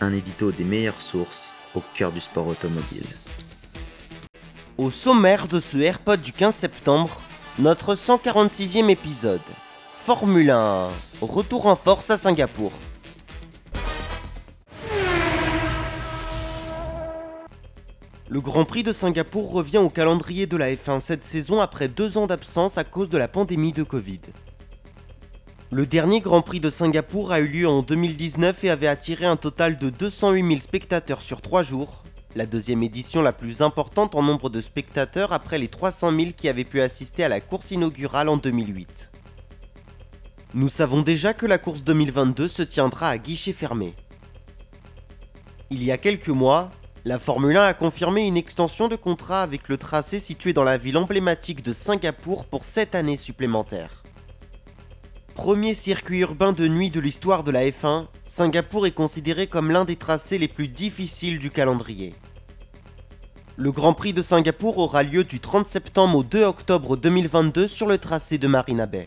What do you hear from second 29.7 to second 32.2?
de 208 000 spectateurs sur trois jours,